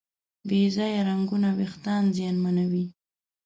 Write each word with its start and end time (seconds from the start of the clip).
بې 0.47 0.61
ځایه 0.75 1.01
رنګونه 1.09 1.49
وېښتيان 1.57 2.03
زیانمنوي. 2.15 2.85